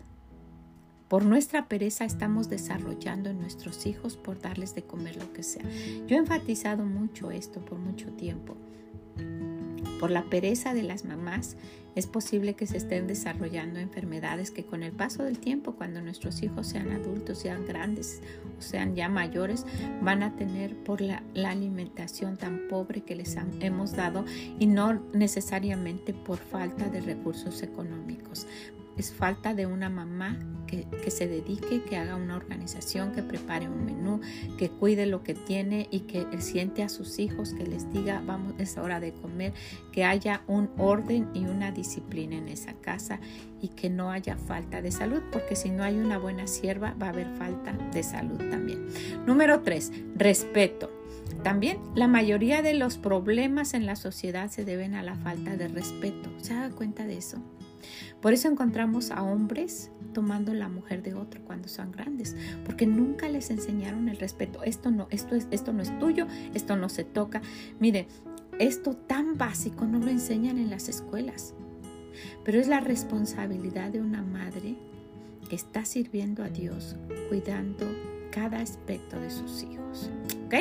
por 1.14 1.24
nuestra 1.24 1.68
pereza 1.68 2.04
estamos 2.04 2.48
desarrollando 2.48 3.30
en 3.30 3.38
nuestros 3.38 3.86
hijos 3.86 4.16
por 4.16 4.40
darles 4.40 4.74
de 4.74 4.82
comer 4.82 5.14
lo 5.14 5.32
que 5.32 5.44
sea. 5.44 5.62
Yo 6.08 6.16
he 6.16 6.18
enfatizado 6.18 6.84
mucho 6.84 7.30
esto 7.30 7.64
por 7.64 7.78
mucho 7.78 8.10
tiempo. 8.14 8.56
Por 10.00 10.10
la 10.10 10.24
pereza 10.24 10.74
de 10.74 10.82
las 10.82 11.04
mamás 11.04 11.56
es 11.94 12.08
posible 12.08 12.54
que 12.54 12.66
se 12.66 12.78
estén 12.78 13.06
desarrollando 13.06 13.78
enfermedades 13.78 14.50
que 14.50 14.64
con 14.64 14.82
el 14.82 14.90
paso 14.90 15.22
del 15.22 15.38
tiempo, 15.38 15.76
cuando 15.76 16.02
nuestros 16.02 16.42
hijos 16.42 16.66
sean 16.66 16.90
adultos, 16.90 17.38
sean 17.38 17.64
grandes 17.64 18.20
o 18.58 18.60
sean 18.60 18.96
ya 18.96 19.08
mayores, 19.08 19.66
van 20.02 20.24
a 20.24 20.34
tener 20.34 20.76
por 20.82 21.00
la, 21.00 21.22
alimentación 21.36 22.36
tan 22.36 22.66
pobre 22.68 23.02
que 23.02 23.14
les 23.14 23.36
hemos 23.60 23.92
dado 23.92 24.24
y 24.58 24.66
no 24.66 25.00
necesariamente 25.12 26.12
por 26.12 26.38
falta 26.38 26.88
de 26.88 27.02
recursos 27.02 27.62
económicos 27.62 28.48
es 28.96 29.12
falta 29.12 29.54
de 29.54 29.66
una 29.66 29.88
mamá 29.88 30.38
que, 30.66 31.10
se 31.10 31.28
dedique, 31.28 31.82
que 31.82 31.96
haga 31.96 32.16
una 32.16 32.36
organización, 32.36 33.12
que 33.12 33.22
prepare 33.22 33.68
un 33.68 33.84
menú, 33.84 34.20
que 34.58 34.70
cuide 34.70 35.06
lo 35.06 35.22
que 35.22 35.34
tiene 35.34 35.86
y 35.90 36.00
que 36.00 36.26
siente 36.40 36.82
a 36.82 36.88
sus 36.88 37.18
hijos, 37.18 37.54
que 37.54 37.64
les 37.64 37.92
diga, 37.92 38.22
vamos, 38.24 38.54
es 38.58 38.76
hora 38.76 39.00
de 39.00 39.12
comer, 39.12 39.52
que 39.92 40.04
haya 40.04 40.42
un 40.46 40.70
orden 40.76 41.28
y 41.34 41.44
una 41.44 41.70
disciplina 41.70 42.36
en 42.36 42.48
esa 42.48 42.72
casa 42.74 43.20
y 43.60 43.68
que 43.68 43.88
no 43.88 44.10
haya 44.10 44.36
falta 44.36 44.82
de 44.82 44.90
salud, 44.90 45.22
porque 45.30 45.56
si 45.56 45.70
no 45.70 45.84
hay 45.84 45.96
una 45.98 46.18
buena 46.18 46.46
sierva 46.46 46.94
va 47.00 47.06
a 47.06 47.10
haber 47.10 47.28
falta 47.36 47.72
de 47.92 48.02
salud 48.02 48.38
también. 48.50 48.86
Número 49.26 49.60
tres, 49.60 49.92
respeto. 50.16 50.90
También 51.42 51.78
la 51.94 52.08
mayoría 52.08 52.62
de 52.62 52.74
los 52.74 52.98
problemas 52.98 53.74
en 53.74 53.86
la 53.86 53.96
sociedad 53.96 54.50
se 54.50 54.64
deben 54.64 54.94
a 54.94 55.02
la 55.02 55.14
falta 55.14 55.56
de 55.56 55.68
respeto. 55.68 56.30
¿Se 56.38 56.54
da 56.54 56.70
cuenta 56.70 57.06
de 57.06 57.18
eso? 57.18 57.38
Por 58.20 58.32
eso 58.32 58.48
encontramos 58.48 59.10
a 59.10 59.22
hombres 59.22 59.90
tomando 60.12 60.54
la 60.54 60.68
mujer 60.68 61.02
de 61.02 61.14
otro 61.14 61.42
cuando 61.44 61.68
son 61.68 61.92
grandes, 61.92 62.36
porque 62.64 62.86
nunca 62.86 63.28
les 63.28 63.50
enseñaron 63.50 64.08
el 64.08 64.18
respeto. 64.18 64.62
Esto 64.62 64.90
no, 64.90 65.08
esto 65.10 65.34
es, 65.34 65.48
esto 65.50 65.72
no 65.72 65.82
es 65.82 65.98
tuyo, 65.98 66.26
esto 66.54 66.76
no 66.76 66.88
se 66.88 67.04
toca. 67.04 67.42
Mire, 67.80 68.06
esto 68.58 68.94
tan 68.94 69.36
básico 69.36 69.84
no 69.84 69.98
lo 69.98 70.08
enseñan 70.08 70.58
en 70.58 70.70
las 70.70 70.88
escuelas, 70.88 71.54
pero 72.44 72.60
es 72.60 72.68
la 72.68 72.80
responsabilidad 72.80 73.90
de 73.90 74.00
una 74.00 74.22
madre 74.22 74.76
que 75.48 75.56
está 75.56 75.84
sirviendo 75.84 76.42
a 76.42 76.48
Dios, 76.48 76.96
cuidando 77.28 77.86
cada 78.34 78.58
aspecto 78.58 79.20
de 79.20 79.30
sus 79.30 79.62
hijos. 79.62 80.10
¿Ok? 80.46 80.54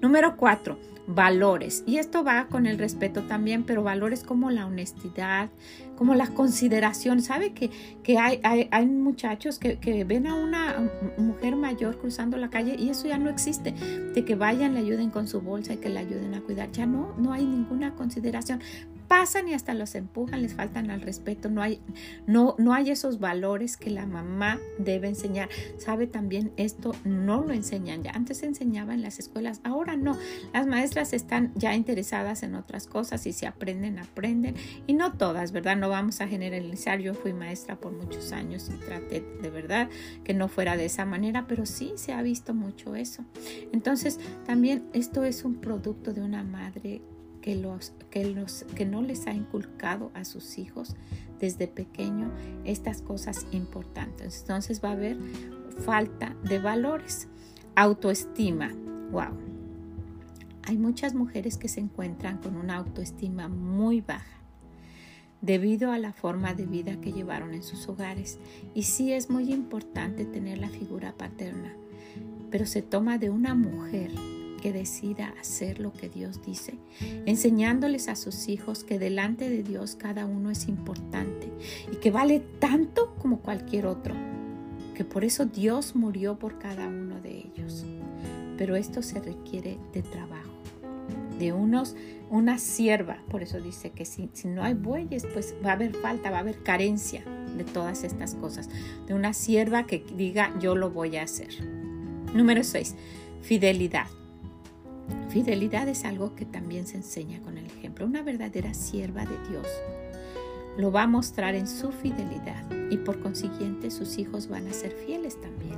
Número 0.00 0.36
cuatro, 0.36 0.78
valores. 1.06 1.82
Y 1.86 1.98
esto 1.98 2.22
va 2.22 2.46
con 2.46 2.66
el 2.66 2.78
respeto 2.78 3.22
también, 3.24 3.64
pero 3.64 3.82
valores 3.82 4.22
como 4.22 4.50
la 4.50 4.66
honestidad, 4.66 5.50
como 5.96 6.14
la 6.14 6.28
consideración. 6.28 7.20
¿Sabe 7.20 7.52
que, 7.52 7.70
que 8.02 8.18
hay, 8.18 8.40
hay, 8.42 8.86
muchachos 8.86 9.58
que, 9.58 9.78
que, 9.78 10.04
ven 10.04 10.26
a 10.26 10.34
una 10.34 10.88
mujer 11.18 11.56
mayor 11.56 11.98
cruzando 11.98 12.36
la 12.36 12.48
calle 12.48 12.76
y 12.78 12.90
eso 12.90 13.08
ya 13.08 13.18
no 13.18 13.28
existe? 13.28 13.72
De 14.14 14.24
que 14.24 14.36
vayan, 14.36 14.74
le 14.74 14.80
ayuden 14.80 15.10
con 15.10 15.26
su 15.26 15.40
bolsa 15.40 15.74
y 15.74 15.78
que 15.78 15.88
le 15.88 15.98
ayuden 15.98 16.34
a 16.34 16.40
cuidar. 16.40 16.70
Ya 16.72 16.86
no, 16.86 17.14
no 17.18 17.32
hay 17.32 17.44
ninguna 17.44 17.94
consideración 17.94 18.60
pasan 19.08 19.48
y 19.48 19.54
hasta 19.54 19.74
los 19.74 19.94
empujan, 19.94 20.42
les 20.42 20.54
faltan 20.54 20.90
al 20.90 21.00
respeto, 21.00 21.48
no 21.48 21.62
hay, 21.62 21.80
no, 22.26 22.54
no 22.58 22.74
hay 22.74 22.90
esos 22.90 23.18
valores 23.18 23.76
que 23.76 23.90
la 23.90 24.06
mamá 24.06 24.58
debe 24.78 25.08
enseñar. 25.08 25.48
Sabe 25.78 26.06
también 26.06 26.52
esto 26.56 26.94
no 27.04 27.42
lo 27.42 27.52
enseñan 27.52 28.02
ya. 28.02 28.12
Antes 28.12 28.38
se 28.38 28.46
enseñaba 28.46 28.94
en 28.94 29.02
las 29.02 29.18
escuelas, 29.18 29.60
ahora 29.64 29.96
no. 29.96 30.16
Las 30.52 30.66
maestras 30.66 31.12
están 31.12 31.52
ya 31.54 31.74
interesadas 31.74 32.42
en 32.42 32.54
otras 32.54 32.86
cosas 32.86 33.26
y 33.26 33.32
si 33.32 33.46
aprenden, 33.46 33.98
aprenden. 33.98 34.54
Y 34.86 34.94
no 34.94 35.12
todas, 35.12 35.52
¿verdad? 35.52 35.76
No 35.76 35.88
vamos 35.88 36.20
a 36.20 36.28
generalizar. 36.28 37.00
Yo 37.00 37.14
fui 37.14 37.32
maestra 37.32 37.76
por 37.76 37.92
muchos 37.92 38.32
años 38.32 38.70
y 38.74 38.78
traté 38.78 39.24
de 39.42 39.50
verdad 39.50 39.88
que 40.24 40.34
no 40.34 40.48
fuera 40.48 40.76
de 40.76 40.86
esa 40.86 41.04
manera, 41.04 41.46
pero 41.46 41.66
sí 41.66 41.92
se 41.96 42.12
ha 42.12 42.22
visto 42.22 42.54
mucho 42.54 42.94
eso. 42.94 43.24
Entonces, 43.72 44.18
también 44.46 44.84
esto 44.92 45.24
es 45.24 45.44
un 45.44 45.56
producto 45.56 46.12
de 46.12 46.22
una 46.22 46.42
madre 46.42 47.02
que, 47.46 47.54
los, 47.54 47.92
que, 48.10 48.24
los, 48.24 48.64
que 48.74 48.84
no 48.84 49.02
les 49.02 49.28
ha 49.28 49.32
inculcado 49.32 50.10
a 50.14 50.24
sus 50.24 50.58
hijos 50.58 50.96
desde 51.38 51.68
pequeño 51.68 52.32
estas 52.64 53.02
cosas 53.02 53.46
importantes. 53.52 54.40
Entonces 54.40 54.82
va 54.82 54.88
a 54.88 54.92
haber 54.94 55.16
falta 55.84 56.34
de 56.42 56.58
valores. 56.58 57.28
Autoestima. 57.76 58.74
Wow. 59.12 59.38
Hay 60.64 60.76
muchas 60.76 61.14
mujeres 61.14 61.56
que 61.56 61.68
se 61.68 61.78
encuentran 61.78 62.38
con 62.38 62.56
una 62.56 62.78
autoestima 62.78 63.46
muy 63.46 64.00
baja 64.00 64.40
debido 65.40 65.92
a 65.92 65.98
la 65.98 66.12
forma 66.12 66.52
de 66.52 66.66
vida 66.66 67.00
que 67.00 67.12
llevaron 67.12 67.54
en 67.54 67.62
sus 67.62 67.88
hogares. 67.88 68.40
Y 68.74 68.82
sí 68.82 69.12
es 69.12 69.30
muy 69.30 69.52
importante 69.52 70.24
tener 70.24 70.58
la 70.58 70.68
figura 70.68 71.12
paterna, 71.12 71.72
pero 72.50 72.66
se 72.66 72.82
toma 72.82 73.18
de 73.18 73.30
una 73.30 73.54
mujer 73.54 74.10
que 74.56 74.72
decida 74.72 75.34
hacer 75.40 75.78
lo 75.78 75.92
que 75.92 76.08
Dios 76.08 76.40
dice, 76.44 76.74
enseñándoles 77.26 78.08
a 78.08 78.16
sus 78.16 78.48
hijos 78.48 78.84
que 78.84 78.98
delante 78.98 79.48
de 79.48 79.62
Dios 79.62 79.96
cada 79.96 80.26
uno 80.26 80.50
es 80.50 80.68
importante 80.68 81.50
y 81.92 81.96
que 81.96 82.10
vale 82.10 82.40
tanto 82.58 83.14
como 83.20 83.40
cualquier 83.40 83.86
otro, 83.86 84.14
que 84.94 85.04
por 85.04 85.24
eso 85.24 85.44
Dios 85.44 85.94
murió 85.94 86.38
por 86.38 86.58
cada 86.58 86.88
uno 86.88 87.20
de 87.20 87.38
ellos. 87.38 87.84
Pero 88.56 88.76
esto 88.76 89.02
se 89.02 89.20
requiere 89.20 89.78
de 89.92 90.02
trabajo. 90.02 90.52
de 91.38 91.52
unos, 91.52 91.94
una 92.30 92.58
sierva, 92.58 93.18
por 93.30 93.42
eso 93.42 93.60
dice 93.60 93.90
que 93.90 94.06
si, 94.06 94.30
si 94.32 94.48
no 94.48 94.64
hay 94.64 94.72
bueyes, 94.72 95.26
pues 95.34 95.54
va 95.64 95.70
a 95.70 95.74
haber 95.74 95.94
falta, 95.94 96.30
va 96.30 96.38
a 96.38 96.40
haber 96.40 96.62
carencia 96.62 97.22
de 97.56 97.64
todas 97.64 98.04
estas 98.04 98.34
cosas, 98.34 98.70
de 99.06 99.12
una 99.12 99.34
sierva 99.34 99.86
que 99.86 100.04
diga 100.16 100.58
yo 100.58 100.74
lo 100.74 100.90
voy 100.90 101.16
a 101.16 101.24
hacer. 101.24 101.62
Número 102.34 102.64
6, 102.64 102.94
fidelidad. 103.42 104.06
Fidelidad 105.36 105.86
es 105.86 106.06
algo 106.06 106.34
que 106.34 106.46
también 106.46 106.86
se 106.86 106.96
enseña 106.96 107.42
con 107.42 107.58
el 107.58 107.66
ejemplo. 107.66 108.06
Una 108.06 108.22
verdadera 108.22 108.72
sierva 108.72 109.26
de 109.26 109.36
Dios 109.50 109.66
lo 110.78 110.90
va 110.90 111.02
a 111.02 111.06
mostrar 111.06 111.54
en 111.54 111.68
su 111.68 111.92
fidelidad 111.92 112.64
y 112.90 112.96
por 112.96 113.20
consiguiente 113.20 113.90
sus 113.90 114.16
hijos 114.16 114.48
van 114.48 114.66
a 114.66 114.72
ser 114.72 114.92
fieles 114.92 115.38
también. 115.38 115.76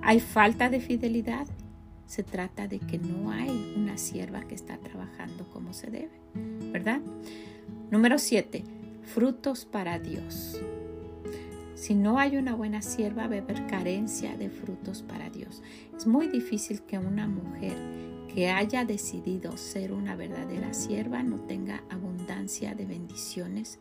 Hay 0.00 0.20
falta 0.20 0.70
de 0.70 0.80
fidelidad, 0.80 1.46
se 2.06 2.22
trata 2.22 2.66
de 2.66 2.78
que 2.78 2.96
no 2.96 3.30
hay 3.30 3.74
una 3.76 3.98
sierva 3.98 4.40
que 4.48 4.54
está 4.54 4.78
trabajando 4.78 5.46
como 5.50 5.74
se 5.74 5.90
debe, 5.90 6.18
¿verdad? 6.72 7.02
Número 7.90 8.18
7. 8.18 8.64
Frutos 9.02 9.66
para 9.66 9.98
Dios. 9.98 10.62
Si 11.74 11.94
no 11.94 12.18
hay 12.18 12.38
una 12.38 12.54
buena 12.54 12.80
sierva, 12.80 13.26
va 13.26 13.34
a 13.34 13.38
haber 13.38 13.66
carencia 13.66 14.34
de 14.38 14.48
frutos 14.48 15.02
para 15.02 15.28
Dios. 15.28 15.62
Es 15.94 16.06
muy 16.06 16.28
difícil 16.28 16.80
que 16.80 16.96
una 16.96 17.28
mujer 17.28 18.11
que 18.34 18.48
haya 18.50 18.84
decidido 18.84 19.56
ser 19.56 19.92
una 19.92 20.16
verdadera 20.16 20.72
sierva 20.72 21.22
no 21.22 21.40
tenga 21.40 21.82
abundancia 21.90 22.74
de 22.74 22.86
bendiciones, 22.86 23.78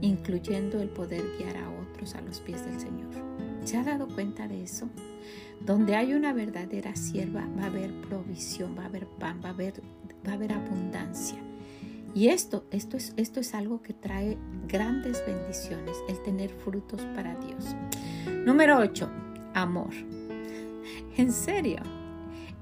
incluyendo 0.00 0.80
el 0.80 0.88
poder 0.88 1.22
guiar 1.38 1.56
a 1.56 1.70
otros 1.70 2.14
a 2.14 2.20
los 2.20 2.40
pies 2.40 2.64
del 2.64 2.80
Señor. 2.80 3.10
¿Se 3.64 3.76
ha 3.76 3.84
dado 3.84 4.08
cuenta 4.08 4.48
de 4.48 4.62
eso? 4.62 4.88
Donde 5.60 5.94
hay 5.94 6.14
una 6.14 6.32
verdadera 6.32 6.96
sierva 6.96 7.48
va 7.56 7.64
a 7.64 7.66
haber 7.66 7.92
provisión, 8.02 8.76
va 8.76 8.82
a 8.82 8.86
haber 8.86 9.06
pan, 9.06 9.40
va 9.42 9.50
a 9.50 9.52
haber, 9.52 9.80
va 10.26 10.32
a 10.32 10.34
haber 10.34 10.52
abundancia. 10.52 11.38
Y 12.14 12.28
esto, 12.28 12.66
esto 12.72 12.96
es, 12.96 13.14
esto 13.16 13.40
es 13.40 13.54
algo 13.54 13.82
que 13.82 13.94
trae 13.94 14.36
grandes 14.66 15.24
bendiciones, 15.24 15.96
el 16.08 16.20
tener 16.24 16.50
frutos 16.50 17.00
para 17.14 17.36
Dios. 17.36 17.76
Número 18.44 18.78
8, 18.78 19.08
amor. 19.54 19.90
En 21.16 21.32
serio, 21.32 21.78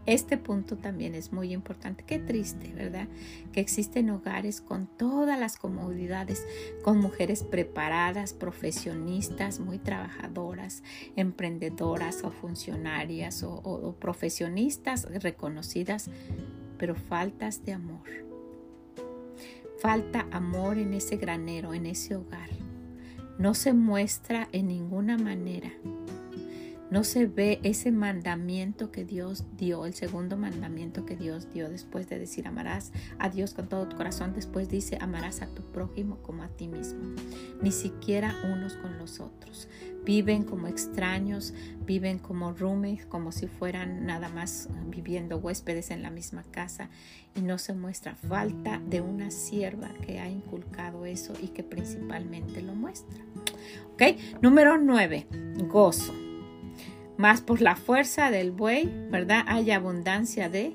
este 0.07 0.39
punto 0.39 0.77
también 0.77 1.15
es 1.15 1.33
muy 1.33 1.53
importante. 1.53 2.05
Qué 2.05 2.19
triste, 2.19 2.73
¿verdad? 2.75 3.07
Que 3.53 3.61
existen 3.61 4.11
hogares 4.11 4.61
con 4.61 4.87
todas 4.87 5.39
las 5.39 5.57
comodidades, 5.57 6.47
con 6.83 6.99
mujeres 6.99 7.43
preparadas, 7.43 8.33
profesionistas, 8.33 9.61
muy 9.61 9.79
trabajadoras, 9.79 10.83
emprendedoras 11.17 12.25
o 12.25 12.31
funcionarias 12.31 13.43
o, 13.43 13.95
profesionistas 14.01 15.07
reconocidas, 15.23 16.11
pero 16.79 16.95
faltas 16.95 17.65
de 17.65 17.75
amor. 17.75 18.09
Falta 19.81 20.27
amor 20.31 20.79
en 20.79 20.95
ese 20.95 21.17
granero, 21.17 21.75
en 21.75 21.87
ese 21.87 22.17
hogar. 22.17 22.51
No 23.39 23.55
se 23.55 23.73
muestra 23.73 24.49
en 24.53 24.69
ninguna 24.69 25.17
manera 25.17 25.73
no 26.91 27.05
se 27.05 27.27
ve 27.27 27.61
ese 27.63 27.93
mandamiento 27.93 28.91
que 28.91 29.05
Dios 29.05 29.45
dio, 29.57 29.87
el 29.87 29.95
segundo 29.95 30.37
mandamiento 30.37 31.07
que 31.07 31.17
Dios 31.17 31.53
dio 31.53 31.69
después 31.69 32.09
de 32.09 32.19
decir 32.19 32.49
amarás 32.49 32.93
a 33.19 33.29
Dios 33.29 33.55
con 33.55 33.69
todo 33.69 33.89
tu 33.89 33.97
corazón, 33.97 34.33
después 34.35 34.69
dice 34.69 34.99
amarás 35.01 35.41
a 35.41 35.47
tu 35.47 35.63
prójimo 35.63 36.19
como 36.23 36.43
a 36.43 36.49
ti 36.49 36.67
mismo, 36.67 37.15
ni 37.63 37.71
siquiera 37.71 38.35
unos 38.53 38.75
con 38.75 38.99
los 38.99 39.21
otros. 39.21 39.69
Viven 40.03 40.45
como 40.45 40.67
extraños, 40.67 41.53
viven 41.85 42.19
como 42.19 42.53
roommates, 42.53 43.05
como 43.05 43.33
si 43.33 43.47
fueran 43.47 44.07
nada 44.07 44.31
más 44.31 44.71
viviendo 44.87 45.37
huéspedes 45.37 45.91
en 45.91 46.03
la 46.03 46.11
misma 46.11 46.43
casa 46.43 46.89
y 47.37 47.43
no 47.43 47.59
se 47.59 47.75
muestra 47.75 48.17
falta 48.17 48.81
de 48.89 49.03
una 49.03 49.31
sierva 49.31 49.91
que 50.01 50.19
ha 50.19 50.29
inculcado 50.29 51.05
eso 51.05 51.35
y 51.41 51.49
que 51.49 51.63
principalmente 51.63 52.63
lo 52.63 52.75
muestra. 52.75 53.23
¿Ok? 53.93 54.03
Número 54.41 54.79
9, 54.79 55.27
gozo 55.69 56.30
más 57.21 57.43
por 57.43 57.61
la 57.61 57.77
fuerza 57.77 58.31
del 58.31 58.51
buey, 58.51 58.91
¿verdad? 59.11 59.45
Hay 59.47 59.71
abundancia 59.71 60.49
de... 60.49 60.75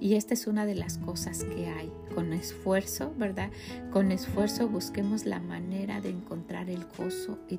Y 0.00 0.14
esta 0.14 0.32
es 0.32 0.46
una 0.46 0.64
de 0.64 0.74
las 0.74 0.96
cosas 0.96 1.44
que 1.44 1.66
hay 1.66 1.92
con 2.14 2.32
esfuerzo, 2.32 3.12
¿verdad? 3.18 3.50
Con 3.92 4.10
esfuerzo 4.10 4.66
busquemos 4.66 5.26
la 5.26 5.38
manera 5.38 6.00
de 6.00 6.08
encontrar 6.08 6.70
el 6.70 6.86
gozo 6.86 7.38
y, 7.48 7.58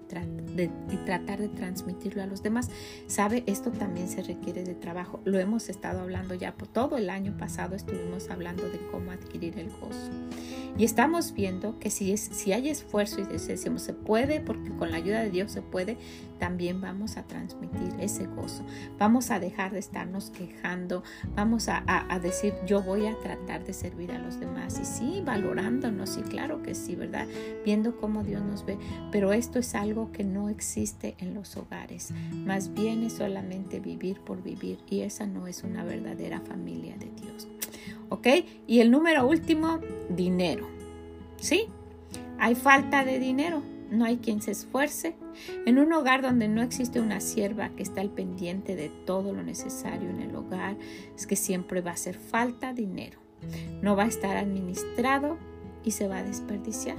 tratar 1.05 1.39
de 1.39 1.49
transmitirlo 1.49 2.23
a 2.23 2.25
los 2.25 2.41
demás. 2.41 2.71
¿Sabe? 3.05 3.43
Esto 3.45 3.71
también 3.71 4.09
se 4.09 4.23
requiere 4.23 4.63
de 4.63 4.73
trabajo. 4.73 5.19
Lo 5.23 5.37
hemos 5.37 5.69
estado 5.69 5.99
hablando 6.01 6.33
ya 6.33 6.55
por 6.55 6.67
todo 6.67 6.97
el 6.97 7.11
año 7.11 7.37
pasado, 7.37 7.75
estuvimos 7.75 8.31
hablando 8.31 8.67
de 8.67 8.79
cómo 8.91 9.11
adquirir 9.11 9.59
el 9.59 9.69
gozo. 9.69 10.09
Y 10.77 10.85
estamos 10.85 11.33
viendo 11.33 11.77
que 11.77 11.91
si, 11.91 12.11
es, 12.11 12.21
si 12.21 12.53
hay 12.53 12.69
esfuerzo 12.69 13.21
y 13.21 13.25
decimos 13.25 13.83
se 13.83 13.93
puede, 13.93 14.39
porque 14.39 14.71
con 14.71 14.89
la 14.89 14.97
ayuda 14.97 15.21
de 15.21 15.29
Dios 15.29 15.51
se 15.51 15.61
puede, 15.61 15.97
también 16.41 16.81
vamos 16.81 17.17
a 17.17 17.23
transmitir 17.27 17.93
ese 17.99 18.25
gozo. 18.25 18.65
Vamos 18.97 19.29
a 19.29 19.39
dejar 19.39 19.73
de 19.73 19.77
estarnos 19.77 20.31
quejando, 20.31 21.03
vamos 21.35 21.69
a, 21.69 21.83
a 21.85 22.19
decir 22.19 22.55
yo 22.65 22.81
voy 22.81 23.05
a 23.05 23.15
tratar 23.19 23.63
de 23.63 23.73
servir 23.73 24.11
a 24.11 24.17
los 24.17 24.39
demás. 24.39 24.79
Y 24.81 24.85
sí, 24.85 25.21
valorándonos, 25.23 26.17
y 26.17 26.23
claro 26.23 26.63
que 26.63 26.73
sí, 26.73 26.95
¿verdad? 26.95 27.27
Viendo 27.63 27.95
cómo 27.95 28.23
Dios 28.23 28.41
nos 28.41 28.65
ve. 28.65 28.79
Pero 29.11 29.33
esto 29.33 29.59
es 29.59 29.75
algo 29.75 30.11
que 30.11 30.23
no 30.23 30.49
existe 30.49 31.13
en 31.19 31.35
los 31.35 31.55
hogares. 31.57 32.11
Más 32.33 32.73
bien 32.73 33.03
es 33.03 33.13
solamente 33.13 33.79
vivir 33.79 34.19
por 34.21 34.41
vivir. 34.41 34.79
Y 34.89 35.01
esa 35.01 35.27
no 35.27 35.45
es 35.45 35.63
una 35.63 35.83
verdadera 35.83 36.41
familia 36.41 36.97
de 36.97 37.11
Dios. 37.21 37.47
¿Ok? 38.09 38.27
Y 38.65 38.79
el 38.79 38.89
número 38.89 39.27
último, 39.27 39.79
dinero. 40.09 40.67
¿Sí? 41.37 41.67
Hay 42.39 42.55
falta 42.55 43.05
de 43.05 43.19
dinero. 43.19 43.61
No 43.91 44.05
hay 44.05 44.17
quien 44.17 44.41
se 44.41 44.51
esfuerce. 44.51 45.15
En 45.65 45.77
un 45.77 45.93
hogar 45.93 46.21
donde 46.21 46.47
no 46.47 46.63
existe 46.63 46.99
una 46.99 47.19
sierva 47.19 47.69
que 47.69 47.83
está 47.83 48.01
al 48.01 48.09
pendiente 48.09 48.75
de 48.75 48.89
todo 49.05 49.33
lo 49.33 49.43
necesario 49.43 50.09
en 50.09 50.21
el 50.21 50.35
hogar, 50.35 50.77
es 51.15 51.27
que 51.27 51.35
siempre 51.35 51.81
va 51.81 51.91
a 51.91 51.95
hacer 51.95 52.15
falta 52.15 52.73
dinero 52.73 53.21
no 53.81 53.95
va 53.95 54.03
a 54.03 54.07
estar 54.07 54.37
administrado 54.37 55.37
y 55.83 55.91
se 55.91 56.07
va 56.07 56.19
a 56.19 56.23
desperdiciar. 56.23 56.97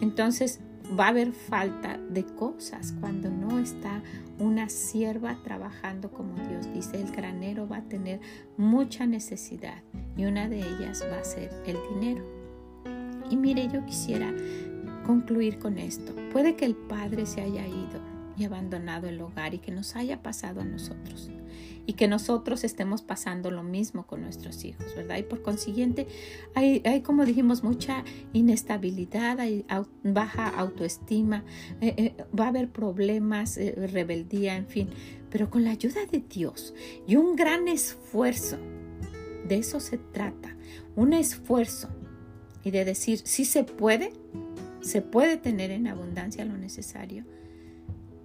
Entonces 0.00 0.60
va 0.98 1.06
a 1.06 1.08
haber 1.08 1.32
falta 1.32 1.98
de 2.10 2.24
cosas 2.24 2.94
cuando 3.00 3.30
no 3.30 3.58
está 3.58 4.02
una 4.38 4.68
sierva 4.68 5.38
trabajando 5.44 6.10
como 6.10 6.34
Dios 6.48 6.72
dice. 6.74 7.00
El 7.00 7.12
granero 7.12 7.68
va 7.68 7.78
a 7.78 7.88
tener 7.88 8.20
mucha 8.56 9.06
necesidad 9.06 9.82
y 10.16 10.24
una 10.24 10.48
de 10.48 10.58
ellas 10.58 11.04
va 11.10 11.18
a 11.18 11.24
ser 11.24 11.50
el 11.66 11.76
dinero. 11.94 12.24
Y 13.30 13.36
mire, 13.36 13.68
yo 13.68 13.84
quisiera 13.86 14.34
concluir 15.10 15.58
con 15.58 15.78
esto. 15.78 16.14
Puede 16.32 16.54
que 16.54 16.64
el 16.64 16.76
padre 16.76 17.26
se 17.26 17.40
haya 17.40 17.66
ido 17.66 18.00
y 18.36 18.44
abandonado 18.44 19.08
el 19.08 19.20
hogar 19.20 19.54
y 19.54 19.58
que 19.58 19.72
nos 19.72 19.96
haya 19.96 20.22
pasado 20.22 20.60
a 20.60 20.64
nosotros 20.64 21.32
y 21.84 21.94
que 21.94 22.06
nosotros 22.06 22.62
estemos 22.62 23.02
pasando 23.02 23.50
lo 23.50 23.64
mismo 23.64 24.06
con 24.06 24.22
nuestros 24.22 24.64
hijos, 24.64 24.94
¿verdad? 24.94 25.18
Y 25.18 25.24
por 25.24 25.42
consiguiente 25.42 26.06
hay, 26.54 27.02
como 27.02 27.24
dijimos, 27.24 27.64
mucha 27.64 28.04
inestabilidad, 28.32 29.40
hay 29.40 29.64
baja 30.04 30.46
autoestima, 30.48 31.44
eh, 31.80 31.94
eh, 31.96 32.24
va 32.38 32.44
a 32.44 32.48
haber 32.50 32.68
problemas, 32.68 33.56
eh, 33.56 33.74
rebeldía, 33.92 34.54
en 34.54 34.68
fin, 34.68 34.90
pero 35.28 35.50
con 35.50 35.64
la 35.64 35.72
ayuda 35.72 36.06
de 36.06 36.20
Dios 36.20 36.72
y 37.08 37.16
un 37.16 37.34
gran 37.34 37.66
esfuerzo, 37.66 38.58
de 39.48 39.56
eso 39.56 39.80
se 39.80 39.98
trata, 39.98 40.56
un 40.94 41.14
esfuerzo 41.14 41.88
y 42.62 42.70
de 42.70 42.84
decir, 42.84 43.20
si 43.24 43.44
se 43.44 43.64
puede, 43.64 44.12
se 44.80 45.02
puede 45.02 45.36
tener 45.36 45.70
en 45.70 45.86
abundancia 45.86 46.44
lo 46.44 46.56
necesario. 46.56 47.24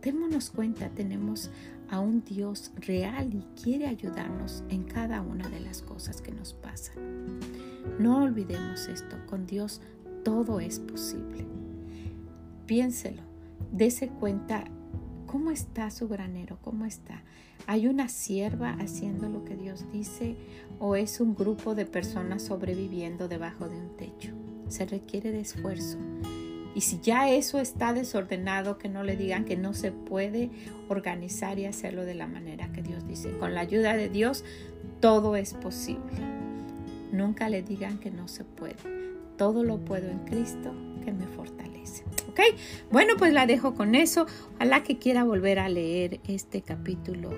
Démonos 0.01 0.51
cuenta, 0.51 0.89
tenemos 0.89 1.49
a 1.89 1.99
un 1.99 2.23
Dios 2.23 2.71
real 2.77 3.33
y 3.33 3.61
quiere 3.61 3.87
ayudarnos 3.87 4.63
en 4.69 4.83
cada 4.83 5.21
una 5.21 5.49
de 5.49 5.59
las 5.59 5.81
cosas 5.81 6.21
que 6.21 6.31
nos 6.31 6.53
pasan. 6.53 7.39
No 7.99 8.23
olvidemos 8.23 8.87
esto, 8.87 9.17
con 9.27 9.45
Dios 9.45 9.81
todo 10.23 10.59
es 10.59 10.79
posible. 10.79 11.45
Piénselo, 12.65 13.21
dése 13.71 14.07
cuenta 14.07 14.65
cómo 15.27 15.51
está 15.51 15.91
su 15.91 16.07
granero, 16.07 16.57
cómo 16.61 16.85
está. 16.85 17.21
¿Hay 17.67 17.87
una 17.87 18.09
sierva 18.09 18.71
haciendo 18.79 19.29
lo 19.29 19.43
que 19.43 19.55
Dios 19.55 19.85
dice 19.91 20.35
o 20.79 20.95
es 20.95 21.19
un 21.19 21.35
grupo 21.35 21.75
de 21.75 21.85
personas 21.85 22.43
sobreviviendo 22.43 23.27
debajo 23.27 23.67
de 23.67 23.77
un 23.77 23.95
techo? 23.97 24.31
Se 24.67 24.85
requiere 24.85 25.31
de 25.31 25.41
esfuerzo 25.41 25.97
y 26.75 26.81
si 26.81 26.99
ya 26.99 27.29
eso 27.31 27.59
está 27.59 27.93
desordenado, 27.93 28.77
que 28.77 28.89
no 28.89 29.03
le 29.03 29.15
digan 29.15 29.45
que 29.45 29.55
no 29.55 29.73
se 29.73 29.93
puede 29.93 30.51
organizar 30.89 31.57
y 31.57 31.65
hacerlo 31.65 32.03
de 32.05 32.15
la 32.15 32.27
manera 32.27 32.71
que 32.73 32.81
Dios 32.81 33.07
dice. 33.07 33.31
Con 33.37 33.55
la 33.55 33.61
ayuda 33.61 33.95
de 33.95 34.09
Dios, 34.09 34.43
todo 34.99 35.37
es 35.37 35.53
posible. 35.53 36.19
Nunca 37.13 37.47
le 37.47 37.63
digan 37.63 37.97
que 37.97 38.11
no 38.11 38.27
se 38.27 38.43
puede. 38.43 38.75
Todo 39.37 39.63
lo 39.63 39.77
puedo 39.77 40.09
en 40.09 40.19
Cristo 40.19 40.73
que 41.05 41.13
me 41.13 41.25
fortalece. 41.27 42.03
¿Ok? 42.29 42.41
Bueno, 42.91 43.13
pues 43.17 43.31
la 43.31 43.45
dejo 43.45 43.73
con 43.73 43.95
eso. 43.95 44.27
Ojalá 44.55 44.83
que 44.83 44.97
quiera 44.97 45.23
volver 45.23 45.59
a 45.59 45.69
leer 45.69 46.19
este 46.27 46.61
capítulo 46.61 47.31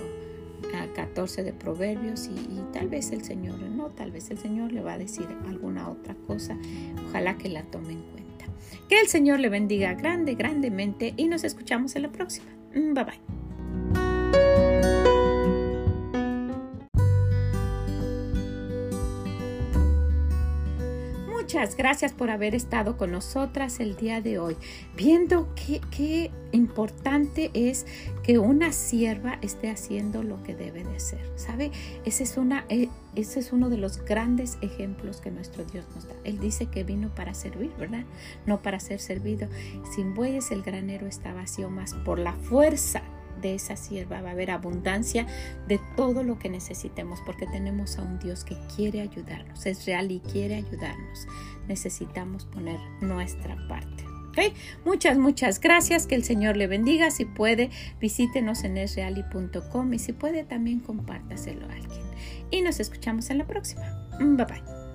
14 0.95 1.43
de 1.43 1.53
Proverbios 1.53 2.27
y, 2.27 2.61
tal 2.73 2.89
vez 2.89 3.11
el 3.11 3.23
Señor, 3.23 3.59
no, 3.59 3.87
tal 3.89 4.11
vez 4.11 4.31
el 4.31 4.37
Señor 4.37 4.71
le 4.71 4.81
va 4.81 4.93
a 4.93 4.97
decir 4.97 5.27
alguna 5.47 5.89
otra 5.89 6.15
cosa. 6.25 6.57
Ojalá 7.07 7.37
que 7.37 7.49
la 7.49 7.63
tome 7.63 7.93
en 7.93 8.01
cuenta. 8.01 8.26
Que 8.89 8.99
el 8.99 9.07
Señor 9.07 9.39
le 9.39 9.49
bendiga 9.49 9.93
grande, 9.93 10.35
grandemente 10.35 11.13
y 11.17 11.27
nos 11.27 11.43
escuchamos 11.43 11.95
en 11.95 12.03
la 12.03 12.11
próxima. 12.11 12.47
Mm, 12.73 12.93
bye 12.93 13.03
bye. 13.03 13.36
Gracias 21.75 22.13
por 22.13 22.29
haber 22.29 22.53
estado 22.53 22.97
con 22.97 23.11
nosotras 23.11 23.79
el 23.79 23.95
día 23.95 24.21
de 24.21 24.37
hoy, 24.37 24.55
viendo 24.95 25.55
qué, 25.55 25.81
qué 25.89 26.29
importante 26.51 27.49
es 27.55 27.87
que 28.21 28.37
una 28.37 28.71
sierva 28.71 29.39
esté 29.41 29.71
haciendo 29.71 30.21
lo 30.21 30.43
que 30.43 30.53
debe 30.53 30.83
de 30.83 30.95
hacer. 30.95 31.19
¿Sabe? 31.35 31.71
Ese 32.05 32.25
es, 32.25 32.37
una, 32.37 32.65
eh, 32.69 32.89
ese 33.15 33.39
es 33.39 33.51
uno 33.53 33.71
de 33.71 33.77
los 33.77 34.05
grandes 34.05 34.59
ejemplos 34.61 35.19
que 35.19 35.31
nuestro 35.31 35.65
Dios 35.65 35.83
nos 35.95 36.07
da. 36.07 36.13
Él 36.25 36.37
dice 36.39 36.67
que 36.67 36.83
vino 36.83 37.09
para 37.15 37.33
servir, 37.33 37.71
¿verdad? 37.79 38.05
No 38.45 38.61
para 38.61 38.79
ser 38.79 38.99
servido. 38.99 39.49
Sin 39.95 40.13
bueyes 40.13 40.51
el 40.51 40.61
granero 40.61 41.07
está 41.07 41.33
vacío, 41.33 41.71
más 41.71 41.95
por 41.95 42.19
la 42.19 42.33
fuerza 42.33 43.01
de 43.41 43.55
esa 43.55 43.75
sierva 43.75 44.21
va 44.21 44.29
a 44.29 44.31
haber 44.31 44.51
abundancia 44.51 45.25
de 45.67 45.79
todo 45.95 46.23
lo 46.23 46.39
que 46.39 46.49
necesitemos 46.49 47.19
porque 47.25 47.47
tenemos 47.47 47.97
a 47.97 48.03
un 48.03 48.19
Dios 48.19 48.43
que 48.43 48.57
quiere 48.75 49.01
ayudarnos, 49.01 49.65
es 49.65 49.85
real 49.85 50.11
y 50.11 50.19
quiere 50.19 50.55
ayudarnos. 50.55 51.27
Necesitamos 51.67 52.45
poner 52.45 52.79
nuestra 53.01 53.57
parte. 53.67 54.05
¿Okay? 54.29 54.53
Muchas, 54.85 55.17
muchas 55.17 55.59
gracias. 55.59 56.05
Que 56.05 56.15
el 56.15 56.23
Señor 56.23 56.57
le 56.57 56.67
bendiga. 56.67 57.09
Si 57.09 57.25
puede, 57.25 57.71
visítenos 57.99 58.63
en 58.63 58.77
esreali.com 58.77 59.93
y 59.93 59.99
si 59.99 60.13
puede, 60.13 60.43
también 60.43 60.79
compártaselo 60.79 61.65
a 61.67 61.73
alguien. 61.73 62.01
Y 62.51 62.61
nos 62.61 62.79
escuchamos 62.79 63.29
en 63.31 63.39
la 63.39 63.47
próxima. 63.47 64.07
Bye 64.19 64.45
bye. 64.45 64.86